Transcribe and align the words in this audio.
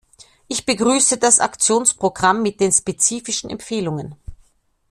Ich 0.47 0.65
begrüße 0.65 1.19
das 1.19 1.39
Aktionsprogramm 1.39 2.41
mit 2.41 2.59
den 2.59 2.71
spezifischen 2.71 3.51
Empfehlungen. 3.51 4.15